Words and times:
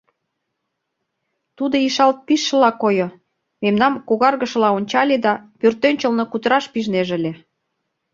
Тудо 1.57 1.75
ишалт 1.87 2.17
пижшыла 2.27 2.71
койо, 2.81 3.07
мемнам 3.61 3.93
когаргышыла 4.07 4.69
ончале 4.77 5.17
да 5.25 5.33
пӧртӧнчылнӧ 5.59 6.23
кутыраш 6.31 6.65
пижнеже 6.73 7.13
ыле: 7.19 7.31